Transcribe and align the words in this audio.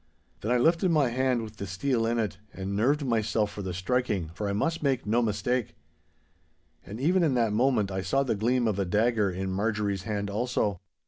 Then 0.39 0.51
I 0.51 0.57
lifted 0.57 0.89
my 0.89 1.09
hand 1.09 1.43
with 1.43 1.57
the 1.57 1.67
steel 1.67 2.07
in 2.07 2.17
it, 2.17 2.39
and 2.53 2.75
nerved 2.75 3.05
myself 3.05 3.51
for 3.51 3.61
the 3.61 3.71
striking, 3.71 4.31
for 4.33 4.49
I 4.49 4.51
must 4.51 4.81
make 4.81 5.05
no 5.05 5.21
mistake. 5.21 5.75
And 6.83 6.99
even 6.99 7.21
in 7.21 7.35
that 7.35 7.53
moment 7.53 7.91
I 7.91 8.01
saw 8.01 8.23
the 8.23 8.33
gleam 8.33 8.67
of 8.67 8.79
a 8.79 8.85
dagger 8.85 9.29
in 9.29 9.51
Marjorie's 9.51 10.01
hand 10.01 10.27
also. 10.31 10.81